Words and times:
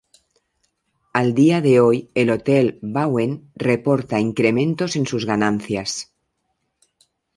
Al 1.13 1.35
día 1.35 1.61
de 1.61 1.79
hoy, 1.79 2.09
el 2.15 2.31
Hotel 2.31 2.79
Bauen 2.81 3.51
reporta 3.53 4.19
incrementos 4.19 4.95
en 4.95 5.05
sus 5.05 5.27
ganancias. 5.27 6.11